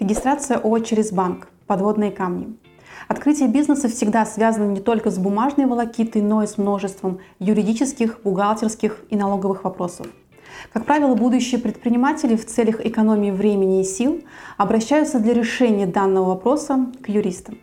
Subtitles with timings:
[0.00, 1.48] Регистрация ООО через банк.
[1.66, 2.56] Подводные камни.
[3.08, 9.04] Открытие бизнеса всегда связано не только с бумажной волокитой, но и с множеством юридических, бухгалтерских
[9.10, 10.06] и налоговых вопросов.
[10.72, 14.22] Как правило, будущие предприниматели в целях экономии времени и сил
[14.56, 17.58] обращаются для решения данного вопроса к юристам.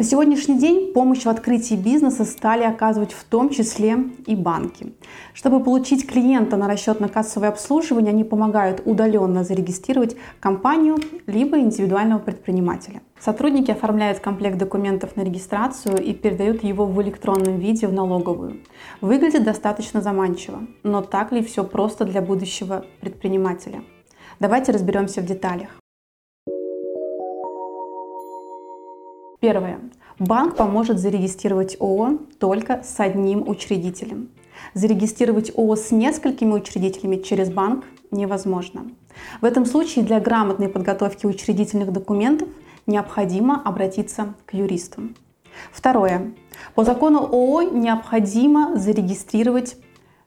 [0.00, 4.94] На сегодняшний день помощь в открытии бизнеса стали оказывать в том числе и банки.
[5.34, 13.02] Чтобы получить клиента на расчетно-кассовое обслуживание, они помогают удаленно зарегистрировать компанию либо индивидуального предпринимателя.
[13.18, 18.62] Сотрудники оформляют комплект документов на регистрацию и передают его в электронном виде в налоговую.
[19.02, 23.82] Выглядит достаточно заманчиво, но так ли все просто для будущего предпринимателя?
[24.38, 25.68] Давайте разберемся в деталях.
[29.40, 29.80] Первое.
[30.20, 34.28] Банк поможет зарегистрировать ООО только с одним учредителем.
[34.74, 38.90] Зарегистрировать ООО с несколькими учредителями через банк невозможно.
[39.40, 42.50] В этом случае для грамотной подготовки учредительных документов
[42.86, 45.04] необходимо обратиться к юристу.
[45.72, 46.34] Второе.
[46.74, 49.78] По закону ООО необходимо зарегистрировать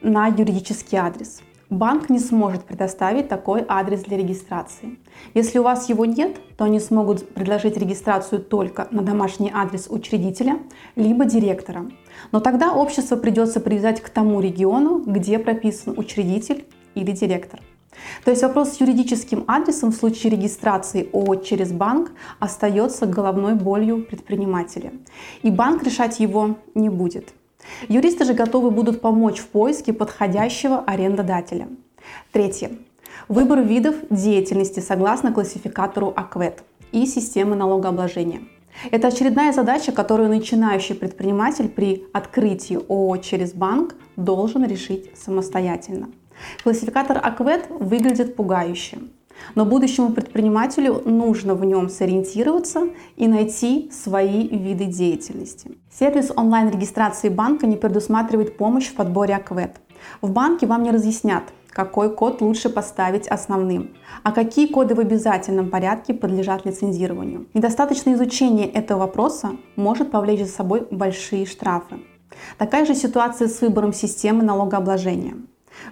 [0.00, 4.98] на юридический адрес– банк не сможет предоставить такой адрес для регистрации.
[5.34, 10.58] Если у вас его нет, то они смогут предложить регистрацию только на домашний адрес учредителя
[10.96, 11.90] либо директора.
[12.32, 17.60] Но тогда общество придется привязать к тому региону, где прописан учредитель или директор.
[18.24, 24.04] То есть вопрос с юридическим адресом в случае регистрации ООО через банк остается головной болью
[24.04, 24.92] предпринимателя.
[25.42, 27.32] И банк решать его не будет.
[27.88, 31.68] Юристы же готовы будут помочь в поиске подходящего арендодателя.
[32.32, 32.72] Третье.
[33.28, 36.62] Выбор видов деятельности согласно классификатору АКВЭД
[36.92, 38.42] и системы налогообложения.
[38.90, 46.08] Это очередная задача, которую начинающий предприниматель при открытии ООО через банк должен решить самостоятельно.
[46.62, 48.98] Классификатор АКВЭД выглядит пугающе.
[49.54, 55.72] Но будущему предпринимателю нужно в нем сориентироваться и найти свои виды деятельности.
[55.90, 59.80] Сервис онлайн-регистрации банка не предусматривает помощь в подборе АКВЭД.
[60.20, 65.70] В банке вам не разъяснят, какой код лучше поставить основным, а какие коды в обязательном
[65.70, 67.46] порядке подлежат лицензированию.
[67.54, 71.96] Недостаточное изучение этого вопроса может повлечь за собой большие штрафы.
[72.58, 75.34] Такая же ситуация с выбором системы налогообложения.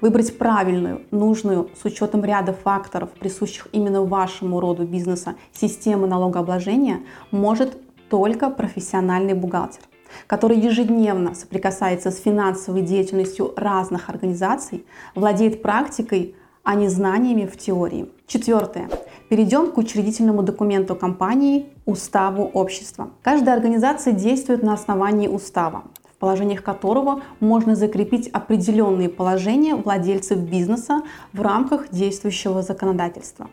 [0.00, 7.78] Выбрать правильную, нужную, с учетом ряда факторов, присущих именно вашему роду бизнеса, систему налогообложения может
[8.08, 9.82] только профессиональный бухгалтер
[10.26, 18.10] который ежедневно соприкасается с финансовой деятельностью разных организаций, владеет практикой, а не знаниями в теории.
[18.26, 18.88] Четвертое.
[19.28, 23.10] Перейдем к учредительному документу компании– уставу общества.
[23.22, 25.84] Каждая организация действует на основании устава
[26.20, 33.48] положениях которого можно закрепить определенные положения владельцев бизнеса в рамках действующего законодательства.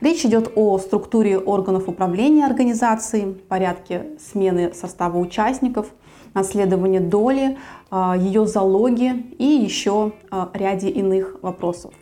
[0.00, 5.86] Речь идет о структуре органов управления организацией, порядке смены состава участников,
[6.34, 7.58] наследовании доли,
[7.90, 11.94] а, ее залоги и еще а, ряде иных вопросов.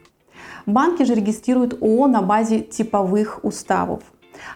[0.67, 4.03] Банки же регистрируют ООО на базе типовых уставов.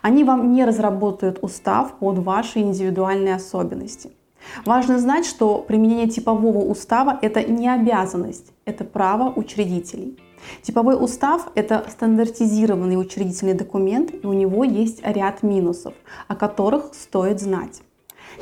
[0.02, 4.10] Они вам не разработают устав под ваши индивидуальные особенности–
[4.64, 10.18] Важно знать, что применение типового устава– это не обязанность, это право учредителей.
[10.62, 15.94] Типовой устав– это стандартизированный учредительный документ, и у него есть ряд минусов,
[16.28, 17.82] о которых стоит знать.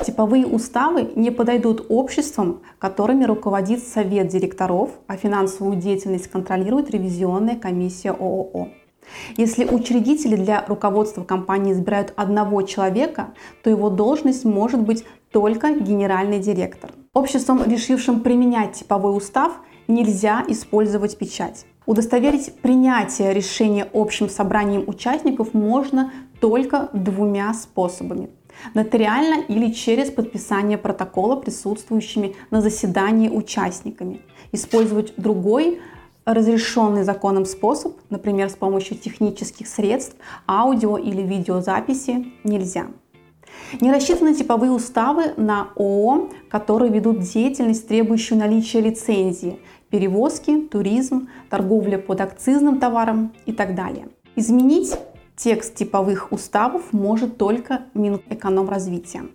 [0.04, 8.12] Типовые уставы не подойдут обществам, которыми руководит совет директоров, а финансовую деятельность контролирует ревизионная комиссия
[8.12, 8.68] ООО.
[9.36, 16.38] Если учредители для руководства компании избирают одного человека, то его должность может быть только генеральный
[16.38, 16.92] директор.
[17.12, 21.66] Обществом, решившим применять типовой устав, нельзя использовать печать.
[21.86, 28.30] Удостоверить принятие решения общим собранием участников можно только двумя способами.
[28.74, 34.20] Нотариально или через подписание протокола присутствующими на заседании участниками.
[34.52, 35.80] Использовать другой
[36.24, 40.16] разрешенный законом способ, например, с помощью технических средств,
[40.46, 42.86] аудио или видеозаписи, нельзя.
[43.80, 51.98] Не рассчитаны типовые уставы на ООО, которые ведут деятельность, требующую наличия лицензии, перевозки, туризм, торговля
[51.98, 54.08] под акцизным товаром и так далее.
[54.36, 54.94] Изменить
[55.36, 59.26] текст типовых уставов может только Минэкономразвития.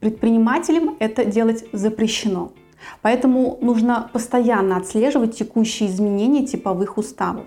[0.00, 2.52] Предпринимателям это делать запрещено.
[3.00, 7.46] Поэтому нужно постоянно отслеживать текущие изменения типовых уставов.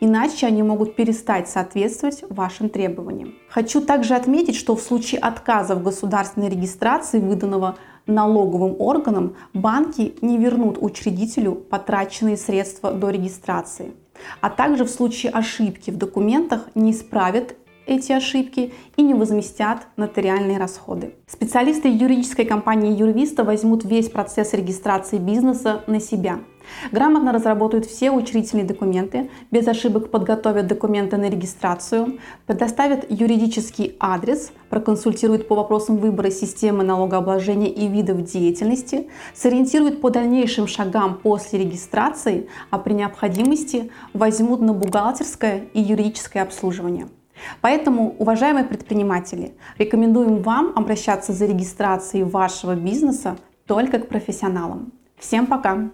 [0.00, 3.34] Иначе они могут перестать соответствовать вашим требованиям.
[3.48, 7.76] Хочу также отметить, что в случае отказа в государственной регистрации, выданного
[8.06, 13.92] налоговым органам, банки не вернут учредителю потраченные средства до регистрации.
[14.40, 17.56] А также в случае ошибки в документах не исправят
[17.86, 21.14] эти ошибки и не возместят нотариальные расходы.
[21.26, 26.40] Специалисты юридической компании Юрвиста возьмут весь процесс регистрации бизнеса на себя.
[26.90, 35.48] Грамотно разработают все учредительные документы, без ошибок подготовят документы на регистрацию, предоставят юридический адрес, проконсультируют
[35.48, 42.78] по вопросам выбора системы налогообложения и видов деятельности, сориентируют по дальнейшим шагам после регистрации, а
[42.78, 47.08] при необходимости возьмут на бухгалтерское и юридическое обслуживание.
[47.60, 53.36] Поэтому, уважаемые предприниматели, рекомендуем вам обращаться за регистрацией вашего бизнеса
[53.66, 54.92] только к профессионалам.
[55.18, 55.90] Всем пока!